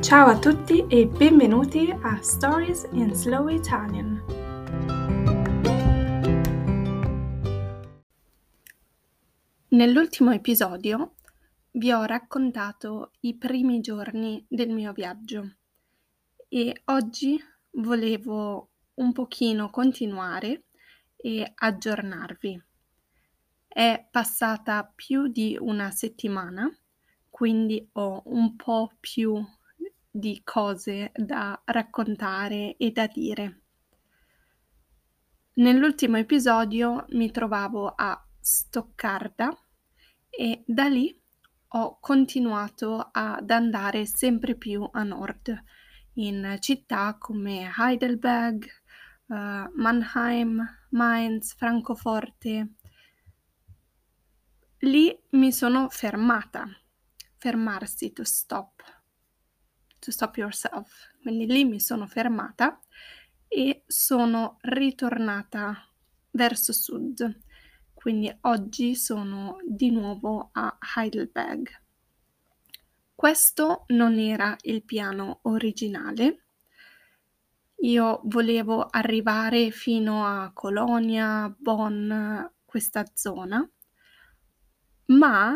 Ciao 0.00 0.28
a 0.28 0.38
tutti 0.38 0.86
e 0.86 1.08
benvenuti 1.08 1.90
a 1.90 2.22
Stories 2.22 2.88
in 2.92 3.12
Slow 3.12 3.48
Italian. 3.48 4.22
Nell'ultimo 9.70 10.30
episodio 10.30 11.16
vi 11.72 11.90
ho 11.90 12.04
raccontato 12.04 13.10
i 13.20 13.36
primi 13.36 13.80
giorni 13.80 14.46
del 14.48 14.70
mio 14.70 14.92
viaggio 14.92 15.56
e 16.48 16.82
oggi 16.86 17.36
volevo 17.72 18.70
un 18.94 19.12
pochino 19.12 19.68
continuare 19.68 20.66
e 21.16 21.52
aggiornarvi. 21.54 22.62
È 23.66 24.08
passata 24.10 24.90
più 24.94 25.26
di 25.26 25.56
una 25.60 25.90
settimana, 25.90 26.72
quindi 27.28 27.86
ho 27.94 28.22
un 28.26 28.54
po' 28.54 28.92
più 29.00 29.44
di 30.18 30.40
cose 30.42 31.12
da 31.14 31.60
raccontare 31.64 32.76
e 32.76 32.90
da 32.90 33.06
dire. 33.06 33.60
Nell'ultimo 35.54 36.16
episodio 36.16 37.06
mi 37.10 37.30
trovavo 37.30 37.92
a 37.94 38.20
Stoccarda 38.40 39.56
e 40.28 40.64
da 40.66 40.88
lì 40.88 41.16
ho 41.68 41.98
continuato 42.00 43.10
ad 43.12 43.50
andare 43.50 44.06
sempre 44.06 44.56
più 44.56 44.88
a 44.90 45.02
nord, 45.02 45.56
in 46.14 46.56
città 46.60 47.16
come 47.18 47.70
Heidelberg, 47.76 48.66
uh, 49.26 49.34
Mannheim, 49.74 50.60
Mainz, 50.90 51.54
Francoforte. 51.54 52.74
Lì 54.78 55.16
mi 55.30 55.52
sono 55.52 55.88
fermata, 55.90 56.66
fermarsi 57.36 58.12
to 58.12 58.24
stop, 58.24 58.97
to 59.98 60.10
stop 60.10 60.36
yourself. 60.36 61.12
Quindi 61.22 61.46
lì 61.46 61.64
mi 61.64 61.80
sono 61.80 62.06
fermata 62.06 62.80
e 63.48 63.82
sono 63.86 64.58
ritornata 64.62 65.88
verso 66.30 66.72
sud. 66.72 67.40
Quindi 67.94 68.34
oggi 68.42 68.94
sono 68.94 69.58
di 69.66 69.90
nuovo 69.90 70.50
a 70.52 70.78
Heidelberg. 70.96 71.68
Questo 73.14 73.84
non 73.88 74.18
era 74.18 74.56
il 74.62 74.84
piano 74.84 75.40
originale. 75.42 76.44
Io 77.80 78.20
volevo 78.24 78.86
arrivare 78.86 79.70
fino 79.70 80.24
a 80.24 80.52
Colonia, 80.52 81.52
Bonn, 81.58 82.12
questa 82.64 83.04
zona, 83.14 83.68
ma 85.06 85.52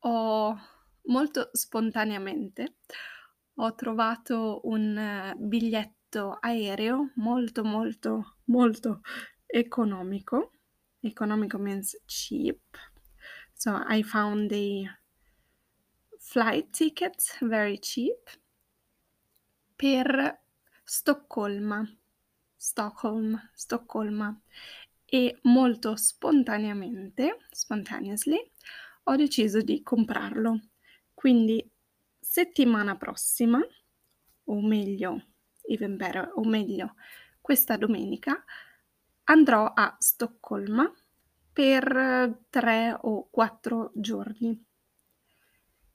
ho 0.00 0.60
molto 1.02 1.50
spontaneamente 1.52 2.76
ho 3.60 3.74
trovato 3.74 4.60
un 4.64 4.96
eh, 4.96 5.34
biglietto 5.36 6.38
aereo 6.40 7.12
molto 7.16 7.64
molto 7.64 8.36
molto 8.46 9.00
economico. 9.46 10.52
Economico 11.00 11.58
means 11.58 11.96
cheap. 12.06 12.60
So 13.54 13.84
I 13.88 14.02
found 14.02 14.50
the 14.50 14.84
flight 16.18 16.70
ticket 16.70 17.38
very 17.40 17.78
cheap 17.78 18.30
per 19.76 20.40
Stoccolma. 20.84 21.86
Stockholm, 22.60 23.50
Stoccolma 23.54 24.36
e 25.04 25.38
molto 25.42 25.94
spontaneamente, 25.94 27.46
spontaneously, 27.50 28.50
ho 29.04 29.14
deciso 29.14 29.60
di 29.60 29.80
comprarlo. 29.82 30.60
Quindi 31.14 31.64
settimana 32.38 32.96
prossima, 32.96 33.58
o 34.44 34.60
meglio, 34.60 35.24
even 35.62 35.96
better, 35.96 36.30
o 36.36 36.44
meglio, 36.44 36.94
questa 37.40 37.76
domenica, 37.76 38.44
andrò 39.24 39.72
a 39.74 39.96
Stoccolma 39.98 40.88
per 41.52 42.44
tre 42.48 42.96
o 42.96 43.28
quattro 43.28 43.90
giorni. 43.92 44.64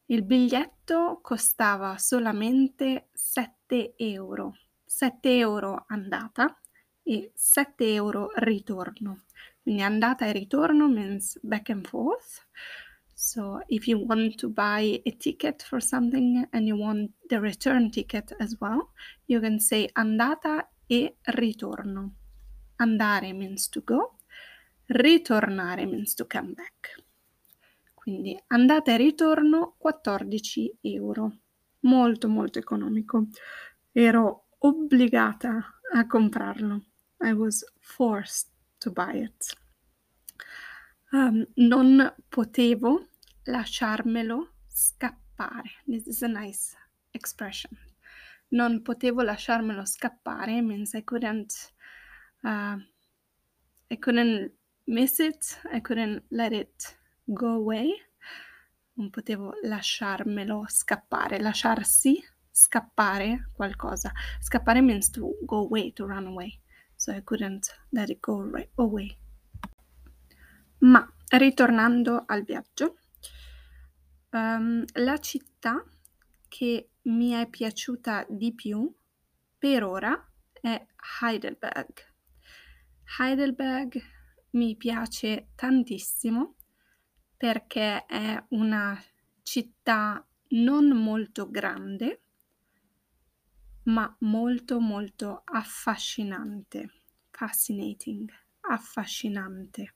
Il 0.08 0.26
biglietto 0.26 1.20
costava 1.22 1.98
solamente 1.98 3.08
7 3.14 3.94
euro, 3.96 4.58
7 4.84 5.38
euro 5.38 5.86
andata 5.88 6.60
e 7.04 7.32
7 7.34 7.94
euro 7.94 8.32
ritorno. 8.36 9.24
Quindi 9.62 9.82
andata 9.82 10.26
e 10.26 10.34
ritorno 10.34 10.90
means 10.90 11.40
back 11.42 11.70
and 11.70 11.88
forth. 11.88 12.46
So 13.24 13.62
if 13.70 13.88
you 13.88 14.00
want 14.00 14.38
to 14.40 14.50
buy 14.50 15.00
a 15.06 15.12
ticket 15.12 15.64
for 15.64 15.80
something 15.80 16.46
and 16.52 16.68
you 16.68 16.76
want 16.76 17.12
the 17.30 17.40
return 17.40 17.90
ticket 17.90 18.34
as 18.38 18.58
well, 18.60 18.92
you 19.28 19.40
can 19.40 19.62
say 19.62 19.88
andata 19.96 20.68
e 20.90 21.16
ritorno. 21.22 22.16
Andare 22.82 23.34
means 23.34 23.70
to 23.70 23.82
go, 23.82 24.18
ritornare 24.88 25.86
means 25.90 26.16
to 26.16 26.26
come 26.26 26.52
back. 26.52 27.02
Quindi 27.94 28.38
andata 28.48 28.92
e 28.92 28.98
ritorno 28.98 29.76
14 29.78 30.80
euro. 30.82 31.38
Molto 31.84 32.28
molto 32.28 32.60
economico. 32.60 33.28
Ero 33.94 34.48
obbligata 34.58 35.80
a 35.94 36.06
comprarlo. 36.08 36.84
I 37.22 37.32
was 37.32 37.64
forced 37.80 38.50
to 38.80 38.92
buy 38.92 39.14
it. 39.14 39.56
Um, 41.14 41.48
non 41.56 42.14
potevo 42.28 43.12
lasciarmelo 43.46 44.54
scappare. 44.68 45.70
This 45.86 46.08
is 46.08 46.22
a 46.22 46.28
nice 46.28 46.76
expression. 47.12 47.78
Non 48.50 48.82
potevo 48.82 49.22
lasciarmelo 49.22 49.86
scappare 49.86 50.62
means 50.62 50.94
I 50.94 51.04
couldn't 51.04 51.74
uh, 52.44 52.78
I 53.90 53.98
couldn't 53.98 54.52
miss 54.86 55.20
it, 55.20 55.60
I 55.72 55.82
couldn't 55.82 56.24
let 56.30 56.52
it 56.52 56.98
go 57.24 57.56
away. 57.56 57.90
Non 58.94 59.10
potevo 59.10 59.54
lasciarmelo 59.64 60.66
scappare, 60.68 61.40
lasciarsi 61.40 62.24
scappare 62.52 63.50
qualcosa. 63.54 64.12
Scappare 64.40 64.82
means 64.82 65.10
to 65.10 65.36
go 65.46 65.58
away, 65.58 65.92
to 65.94 66.06
run 66.06 66.28
away 66.28 66.62
so 67.04 67.12
I 67.12 67.22
couldn't 67.22 67.68
let 67.92 68.10
it 68.10 68.20
go 68.22 68.50
away. 68.76 69.18
Ma 70.80 71.06
ritornando 71.30 72.24
al 72.26 72.44
viaggio, 72.44 72.98
um, 74.34 74.84
la 74.94 75.18
città 75.20 75.84
che 76.48 76.90
mi 77.04 77.32
è 77.32 77.48
piaciuta 77.50 78.26
di 78.30 78.54
più 78.54 78.94
per 79.58 79.84
ora 79.84 80.32
è 80.52 80.86
Heidelberg. 81.22 82.12
Heidelberg 83.20 84.02
mi 84.52 84.76
piace 84.76 85.50
tantissimo 85.56 86.56
perché 87.38 88.06
è 88.06 88.46
una 88.50 89.02
città 89.42 90.26
non 90.50 90.90
molto 90.90 91.50
grande, 91.50 92.22
ma 93.84 94.16
molto 94.20 94.80
molto 94.80 95.42
affascinante, 95.44 97.02
fascinating, 97.32 98.32
affascinante. 98.62 99.96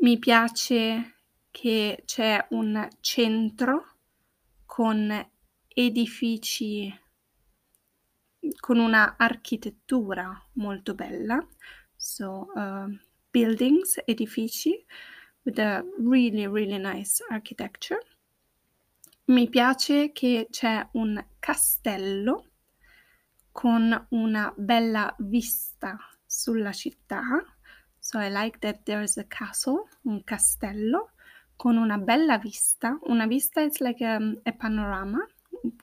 Mi 0.00 0.18
piace 0.18 1.17
che 1.60 2.04
c'è 2.04 2.46
un 2.50 2.88
centro 3.00 3.96
con 4.64 5.28
edifici 5.66 6.96
con 8.60 8.78
una 8.78 9.16
architettura 9.16 10.40
molto 10.52 10.94
bella, 10.94 11.44
so 11.96 12.52
uh, 12.54 12.86
buildings, 13.32 14.00
edifici 14.06 14.86
with 15.42 15.58
a 15.58 15.82
really 15.98 16.46
really 16.46 16.78
nice 16.78 17.24
architecture. 17.28 18.06
Mi 19.24 19.48
piace 19.48 20.12
che 20.12 20.46
c'è 20.50 20.88
un 20.92 21.20
castello 21.40 22.50
con 23.50 24.06
una 24.10 24.54
bella 24.56 25.12
vista 25.18 25.98
sulla 26.24 26.72
città. 26.72 27.20
So 27.98 28.20
I 28.20 28.30
like 28.30 28.60
that 28.60 28.84
there's 28.84 29.16
a 29.16 29.24
castle, 29.24 29.88
un 30.04 30.22
castello 30.22 31.14
con 31.58 31.76
una 31.76 31.98
bella 31.98 32.38
vista. 32.38 32.98
Una 33.08 33.26
vista 33.26 33.60
is 33.60 33.80
like 33.80 34.04
a, 34.04 34.18
a 34.44 34.52
panorama. 34.52 35.18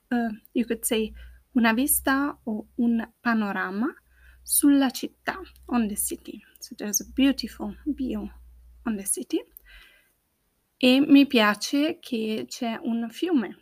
Uh, 0.10 0.32
you 0.54 0.66
could 0.66 0.84
say 0.84 1.14
una 1.54 1.74
vista 1.74 2.40
o 2.46 2.68
un 2.78 3.06
panorama 3.22 3.94
sulla 4.42 4.90
città, 4.90 5.40
on 5.68 5.88
the 5.88 5.96
city. 5.96 6.42
So 6.60 6.76
there's 6.76 7.02
a 7.02 7.06
beautiful 7.14 7.76
view 7.86 8.30
on 8.86 8.96
the 8.96 9.06
city 9.06 9.44
e 10.78 11.00
mi 11.02 11.28
piace 11.28 12.00
che 12.00 12.46
c'è 12.48 12.80
un 12.82 13.10
fiume. 13.10 13.58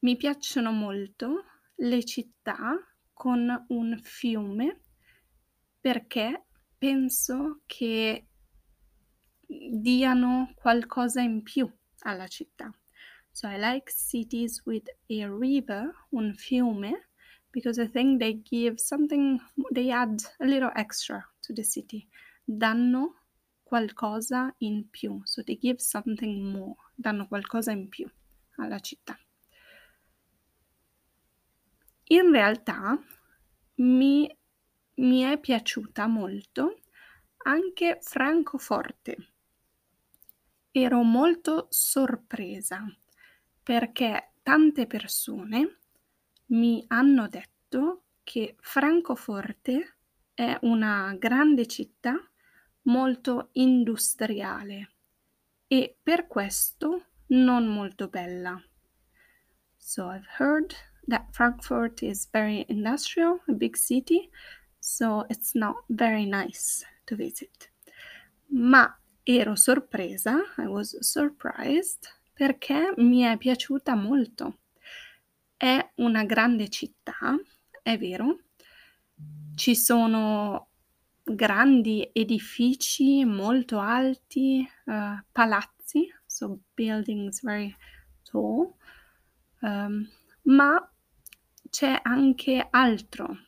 Mi 0.00 0.16
piacciono 0.16 0.72
molto 0.72 1.44
le 1.76 2.04
città 2.04 2.76
con 3.12 3.66
un 3.68 3.98
fiume 4.02 4.80
perché 5.80 6.46
penso 6.76 7.62
che 7.66 8.26
diano 9.70 10.52
qualcosa 10.54 11.20
in 11.20 11.42
più 11.42 11.70
alla 12.00 12.26
città. 12.26 12.72
So 13.30 13.48
I 13.48 13.58
like 13.58 13.90
cities 13.90 14.62
with 14.66 14.88
a 15.08 15.26
river, 15.26 15.90
un 16.10 16.34
fiume, 16.34 17.08
because 17.50 17.80
I 17.80 17.88
think 17.88 18.18
they 18.18 18.42
give 18.42 18.78
something, 18.78 19.40
they 19.72 19.90
add 19.90 20.20
a 20.38 20.44
little 20.44 20.70
extra 20.74 21.22
to 21.40 21.52
the 21.52 21.62
city. 21.62 22.06
Danno 22.44 23.24
qualcosa 23.62 24.54
in 24.58 24.90
più. 24.90 25.20
So 25.24 25.42
they 25.42 25.56
give 25.56 25.80
something 25.80 26.52
more. 26.52 26.74
Danno 26.94 27.26
qualcosa 27.26 27.72
in 27.72 27.88
più 27.88 28.06
alla 28.56 28.80
città. 28.80 29.18
In 32.08 32.30
realtà 32.30 32.98
mi, 33.76 34.30
mi 34.96 35.20
è 35.22 35.38
piaciuta 35.38 36.06
molto 36.06 36.80
anche 37.44 37.98
Francoforte. 38.02 39.31
Ero 40.74 41.02
molto 41.02 41.66
sorpresa 41.68 42.82
perché 43.62 44.32
tante 44.42 44.86
persone 44.86 45.80
mi 46.46 46.82
hanno 46.88 47.28
detto 47.28 48.04
che 48.24 48.56
Francoforte 48.58 49.96
è 50.32 50.58
una 50.62 51.14
grande 51.18 51.66
città 51.66 52.14
molto 52.84 53.50
industriale 53.52 54.92
e 55.66 55.94
per 56.02 56.26
questo 56.26 57.08
non 57.26 57.66
molto 57.66 58.08
bella. 58.08 58.58
So 59.76 60.10
I've 60.10 60.26
heard 60.38 60.74
that 61.06 61.26
Frankfurt 61.32 62.00
is 62.00 62.30
very 62.30 62.64
industrial, 62.68 63.42
a 63.46 63.52
big 63.52 63.76
city, 63.76 64.30
so 64.78 65.26
it's 65.28 65.52
not 65.54 65.84
very 65.88 66.24
nice 66.24 66.82
to 67.04 67.14
visit. 67.14 67.70
Ma 68.46 68.96
ero 69.24 69.54
sorpresa, 69.54 70.38
I 70.58 70.66
was 70.66 70.98
surprised, 71.00 72.08
perché 72.32 72.92
mi 72.96 73.20
è 73.20 73.36
piaciuta 73.36 73.94
molto. 73.94 74.58
È 75.56 75.92
una 75.96 76.24
grande 76.24 76.68
città, 76.68 77.36
è 77.82 77.98
vero, 77.98 78.40
ci 79.54 79.76
sono 79.76 80.68
grandi 81.22 82.08
edifici 82.12 83.24
molto 83.24 83.78
alti, 83.78 84.68
uh, 84.86 85.22
palazzi, 85.30 86.12
so 86.26 86.58
buildings 86.74 87.42
very 87.42 87.74
tall, 88.22 88.74
um, 89.60 90.08
ma 90.42 90.92
c'è 91.70 92.00
anche 92.02 92.66
altro. 92.70 93.46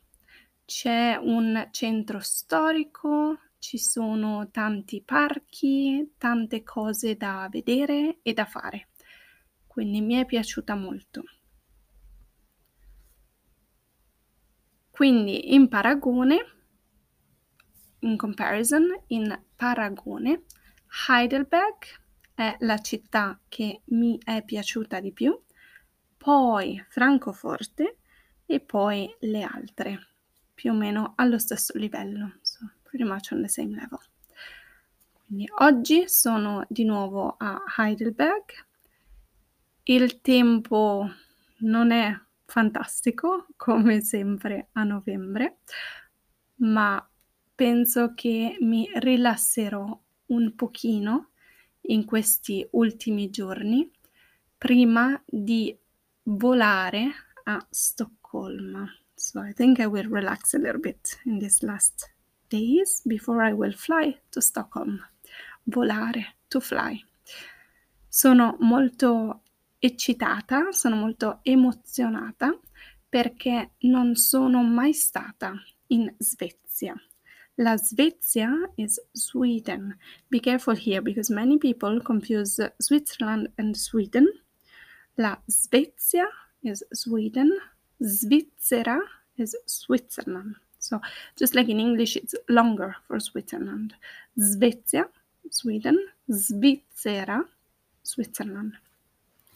C'è 0.65 1.17
un 1.21 1.69
centro 1.73 2.21
storico, 2.21 3.39
ci 3.65 3.79
sono 3.79 4.51
tanti 4.51 5.01
parchi, 5.03 6.17
tante 6.19 6.63
cose 6.63 7.17
da 7.17 7.49
vedere 7.51 8.19
e 8.21 8.35
da 8.35 8.45
fare. 8.45 8.89
Quindi 9.67 10.03
mi 10.03 10.17
è 10.17 10.27
piaciuta 10.27 10.75
molto. 10.75 11.23
Quindi 14.91 15.55
in 15.55 15.69
paragone, 15.69 16.37
in 18.01 18.19
comparison, 18.19 18.87
in 19.07 19.43
paragone, 19.57 20.43
Heidelberg 21.09 21.87
è 22.35 22.57
la 22.61 22.77
città 22.81 23.41
che 23.49 23.81
mi 23.87 24.21
è 24.23 24.45
piaciuta 24.45 25.01
di 25.01 25.11
più, 25.11 25.43
poi 26.19 26.85
Francoforte 26.91 27.97
e 28.45 28.61
poi 28.61 29.11
le 29.21 29.43
altre, 29.43 30.09
più 30.53 30.73
o 30.73 30.75
meno 30.75 31.15
allo 31.17 31.39
stesso 31.39 31.79
livello. 31.79 32.41
Pretty 32.95 33.11
much 33.11 33.33
on 33.33 33.43
the 33.43 33.49
same 33.49 33.75
level. 33.75 33.99
Quindi 35.27 35.51
oggi 35.59 36.09
sono 36.09 36.65
di 36.69 36.85
nuovo 36.85 37.35
a 37.37 37.61
Heidelberg. 37.77 38.45
Il 39.83 40.21
tempo 40.21 41.11
non 41.59 41.91
è 41.91 42.17
fantastico 42.45 43.49
come 43.57 44.01
sempre 44.01 44.69
a 44.75 44.85
novembre, 44.85 45.59
ma 46.59 47.05
penso 47.53 48.15
che 48.15 48.59
mi 48.61 48.89
rilasserò 48.95 50.01
un 50.27 50.55
pochino 50.55 51.31
in 51.87 52.05
questi 52.05 52.65
ultimi 52.71 53.29
giorni 53.29 53.91
prima 54.57 55.21
di 55.27 55.77
volare 56.23 57.11
a 57.43 57.67
Stoccolma. 57.69 58.89
So 59.17 59.43
I 59.43 59.53
think 59.53 59.81
I 59.81 59.87
will 59.87 60.09
relax 60.09 60.55
a 60.55 60.59
little 60.59 60.79
bit 60.79 61.21
in 61.25 61.41
these 61.41 61.67
last 61.67 62.14
days 62.49 63.03
before 63.05 63.43
I 63.43 63.53
will 63.53 63.73
fly 63.73 64.19
to 64.31 64.41
Stockholm. 64.41 65.01
Volare, 65.65 66.37
to 66.49 66.61
fly. 66.61 67.03
Sono 68.09 68.57
molto 68.61 69.43
eccitata, 69.79 70.73
sono 70.73 70.97
molto 70.97 71.41
emozionata 71.43 72.59
perché 73.09 73.73
non 73.81 74.17
sono 74.17 74.63
mai 74.63 74.93
stata 74.93 75.55
in 75.89 76.13
Svezia. 76.19 76.95
La 77.57 77.77
Svezia 77.77 78.51
is 78.77 79.01
Sweden. 79.13 79.97
Be 80.29 80.41
careful 80.41 80.75
here 80.75 81.01
because 81.01 81.33
many 81.33 81.57
people 81.59 82.01
confuse 82.03 82.75
Switzerland 82.79 83.53
and 83.57 83.77
Sweden. 83.77 84.27
La 85.17 85.41
Svezia 85.47 86.27
is 86.63 86.85
Sweden. 86.91 87.51
Svizzera 88.01 88.99
is 89.37 89.57
Switzerland. 89.67 90.57
So 90.85 91.01
just 91.35 91.55
like 91.55 91.71
in 91.71 91.81
English, 91.81 92.17
it's 92.17 92.35
longer 92.49 92.95
for 93.07 93.19
Switzerland. 93.19 93.97
Svezia, 94.37 95.09
Sweden, 95.49 95.97
Svizzera, 96.29 97.43
Switzerland. 98.03 98.79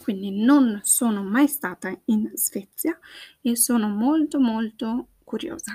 Quindi 0.02 0.30
non 0.42 0.80
sono 0.84 1.22
mai 1.22 1.46
stata 1.46 1.94
in 2.06 2.30
Svezia 2.34 2.98
e 3.42 3.56
sono 3.56 3.88
molto 3.88 4.40
molto 4.40 5.08
curiosa. 5.22 5.74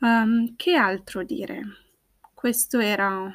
Um, 0.00 0.54
che 0.56 0.74
altro 0.74 1.24
dire? 1.24 1.62
Questo 2.34 2.80
era 2.80 3.32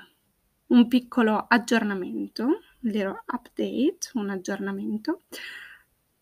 un 0.67 0.87
piccolo 0.87 1.47
aggiornamento, 1.47 2.59
little 2.81 3.23
update, 3.25 4.11
un 4.13 4.29
aggiornamento. 4.29 5.23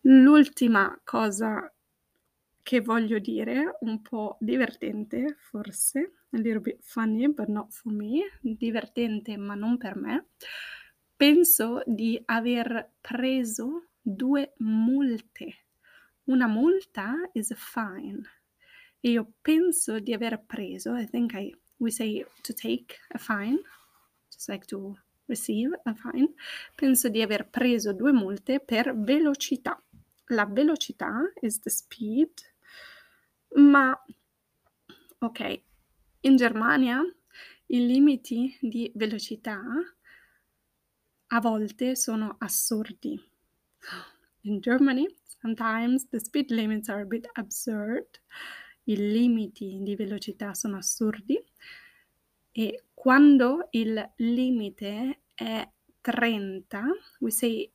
L'ultima 0.04 0.98
cosa 1.04 1.70
che 2.62 2.80
voglio 2.80 3.18
dire, 3.18 3.76
un 3.80 4.02
po' 4.02 4.36
divertente 4.40 5.36
forse, 5.38 6.12
a 6.30 6.38
little 6.38 6.60
bit 6.60 6.78
funny 6.82 7.28
but 7.28 7.48
not 7.48 7.72
for 7.72 7.92
me, 7.92 8.38
divertente 8.40 9.36
ma 9.36 9.54
non 9.54 9.76
per 9.76 9.96
me, 9.96 10.26
penso 11.16 11.82
di 11.86 12.20
aver 12.26 12.92
preso 13.00 13.88
due 14.00 14.54
multe. 14.58 15.66
Una 16.24 16.46
multa 16.46 17.14
is 17.32 17.50
a 17.50 17.56
fine. 17.56 18.22
E 19.00 19.10
io 19.10 19.32
penso 19.40 19.98
di 19.98 20.12
aver 20.12 20.44
preso, 20.46 20.94
I 20.94 21.06
think 21.06 21.32
I, 21.34 21.54
we 21.78 21.90
say 21.90 22.24
to 22.42 22.52
take 22.52 22.98
a 23.08 23.18
fine, 23.18 23.58
just 24.30 24.48
like 24.48 24.66
to 24.66 24.96
receive 25.26 25.80
a 25.84 25.94
fine, 25.94 26.34
penso 26.74 27.08
di 27.08 27.22
aver 27.22 27.48
preso 27.48 27.92
due 27.92 28.12
multe 28.12 28.60
per 28.60 28.94
velocità. 28.94 29.82
La 30.26 30.46
velocità 30.46 31.32
is 31.40 31.58
the 31.60 31.70
speed 31.70 32.30
ma 33.56 33.98
ok, 35.18 35.62
in 36.20 36.36
Germania 36.36 37.00
i 37.66 37.86
limiti 37.86 38.56
di 38.60 38.90
velocità 38.94 39.60
a 41.32 41.40
volte 41.40 41.94
sono 41.94 42.36
assurdi. 42.38 43.20
In 44.42 44.60
Germany, 44.60 45.06
sometimes 45.40 46.08
the 46.08 46.18
speed 46.18 46.50
limits 46.50 46.88
are 46.88 47.02
a 47.02 47.04
bit 47.04 47.28
absurd. 47.34 48.06
I 48.84 48.96
limiti 48.96 49.78
di 49.82 49.94
velocità 49.94 50.54
sono 50.54 50.78
assurdi 50.78 51.38
e 52.50 52.84
quando 52.92 53.68
il 53.70 54.12
limite 54.16 55.22
è 55.34 55.68
30, 56.00 56.84
we 57.20 57.30
say 57.30 57.70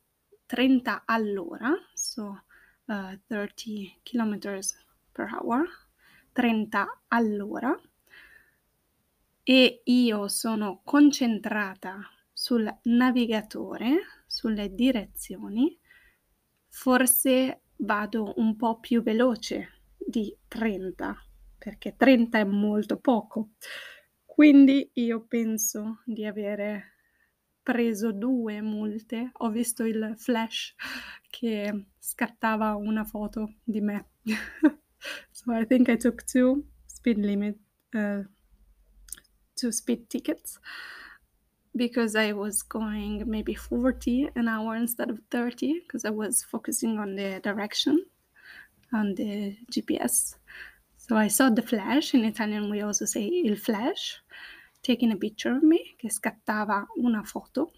30 0.46 1.04
all'ora, 1.06 1.72
so 1.94 2.44
uh, 2.86 3.18
30 3.26 4.00
kilometers 4.02 4.85
per 5.16 5.32
hour, 5.32 5.66
30 6.32 7.04
all'ora, 7.08 7.74
e 9.42 9.80
io 9.84 10.28
sono 10.28 10.82
concentrata 10.84 12.00
sul 12.30 12.70
navigatore, 12.82 14.24
sulle 14.26 14.74
direzioni, 14.74 15.78
forse 16.68 17.62
vado 17.76 18.34
un 18.36 18.56
po' 18.56 18.78
più 18.78 19.02
veloce 19.02 19.80
di 19.96 20.36
30, 20.46 21.16
perché 21.56 21.96
30 21.96 22.38
è 22.38 22.44
molto 22.44 22.98
poco. 22.98 23.52
Quindi 24.26 24.90
io 24.94 25.24
penso 25.26 26.02
di 26.04 26.26
avere 26.26 26.96
preso 27.62 28.12
due 28.12 28.60
multe. 28.60 29.30
Ho 29.32 29.48
visto 29.48 29.84
il 29.84 30.12
flash 30.16 30.74
che 31.30 31.86
scattava 31.98 32.74
una 32.74 33.04
foto 33.04 33.54
di 33.64 33.80
me. 33.80 34.10
so 35.32 35.52
I 35.52 35.64
think 35.64 35.88
I 35.88 35.96
took 35.96 36.26
two 36.26 36.64
speed 36.86 37.18
limit, 37.18 37.56
uh, 37.94 38.22
two 39.56 39.72
speed 39.72 40.08
tickets. 40.10 40.58
because 41.76 42.16
I 42.16 42.32
was 42.32 42.62
going 42.62 43.24
maybe 43.26 43.54
40 43.54 44.30
an 44.34 44.48
hour 44.48 44.76
instead 44.76 45.10
of 45.10 45.20
30 45.30 45.80
because 45.80 46.04
I 46.04 46.10
was 46.10 46.42
focusing 46.42 46.98
on 46.98 47.14
the 47.14 47.40
direction 47.42 48.04
on 48.92 49.14
the 49.14 49.56
GPS. 49.70 50.36
So 50.96 51.16
I 51.16 51.28
saw 51.28 51.50
the 51.50 51.62
flash, 51.62 52.14
in 52.14 52.24
Italian 52.24 52.70
we 52.70 52.80
also 52.80 53.04
say 53.04 53.22
il 53.22 53.56
flash, 53.56 54.20
taking 54.82 55.12
a 55.12 55.16
picture 55.16 55.52
of 55.56 55.62
me, 55.62 55.94
che 55.98 56.08
scattava 56.08 56.86
una 56.98 57.22
foto. 57.22 57.70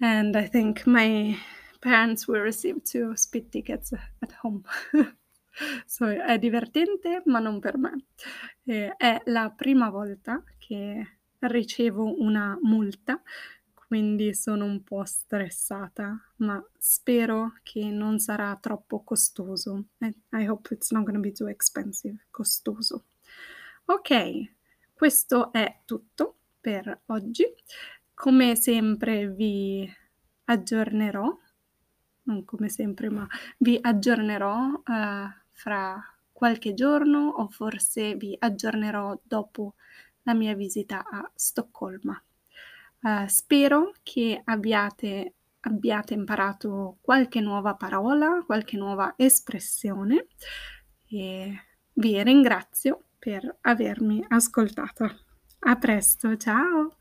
And 0.00 0.36
I 0.36 0.46
think 0.46 0.86
my 0.86 1.36
parents 1.80 2.28
will 2.28 2.40
receive 2.40 2.84
two 2.84 3.16
speed 3.16 3.50
tickets 3.50 3.92
at 4.22 4.32
home. 4.32 4.64
so 5.84 6.06
è 6.06 6.38
divertente, 6.38 7.22
ma 7.26 7.38
non 7.38 7.60
per 7.60 7.78
me. 7.78 8.06
Eh, 8.64 8.94
è 8.96 9.22
la 9.26 9.50
prima 9.50 9.90
volta 9.90 10.42
che 10.58 11.18
ricevo 11.40 12.20
una 12.20 12.58
multa, 12.62 13.20
quindi 13.90 14.34
sono 14.34 14.66
un 14.66 14.84
po' 14.84 15.04
stressata, 15.04 16.16
ma 16.36 16.64
spero 16.78 17.54
che 17.64 17.90
non 17.90 18.20
sarà 18.20 18.56
troppo 18.60 19.02
costoso. 19.02 19.86
I, 19.98 20.46
hope 20.46 20.72
it's 20.72 20.92
not 20.92 21.02
going 21.02 21.16
to 21.16 21.20
be 21.20 21.32
too 21.32 21.48
expensive, 21.48 22.26
costoso. 22.30 23.06
Ok, 23.86 24.52
questo 24.92 25.52
è 25.52 25.80
tutto 25.84 26.36
per 26.60 27.00
oggi. 27.06 27.44
Come 28.14 28.54
sempre 28.54 29.28
vi 29.28 29.92
aggiornerò, 30.44 31.36
non 32.22 32.44
come 32.44 32.68
sempre, 32.68 33.10
ma 33.10 33.26
vi 33.58 33.76
aggiornerò 33.80 34.66
uh, 34.86 35.39
fra 35.60 36.02
qualche 36.32 36.72
giorno 36.72 37.28
o 37.28 37.48
forse 37.50 38.14
vi 38.14 38.34
aggiornerò 38.38 39.18
dopo 39.22 39.74
la 40.22 40.32
mia 40.32 40.54
visita 40.54 41.04
a 41.06 41.30
Stoccolma. 41.34 42.20
Uh, 43.02 43.26
spero 43.26 43.92
che 44.02 44.40
abbiate, 44.42 45.34
abbiate 45.60 46.14
imparato 46.14 46.96
qualche 47.02 47.40
nuova 47.40 47.74
parola, 47.74 48.42
qualche 48.46 48.78
nuova 48.78 49.12
espressione 49.18 50.28
e 51.08 51.54
vi 51.92 52.22
ringrazio 52.22 53.04
per 53.18 53.58
avermi 53.60 54.24
ascoltato. 54.28 55.04
A 55.60 55.76
presto, 55.76 56.36
ciao! 56.38 56.99